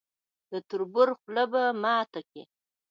د 0.51 0.53
تربور 0.69 1.09
خوله 1.19 1.43
به 1.51 1.63
ماته 1.81 2.21
کړي. 2.29 2.43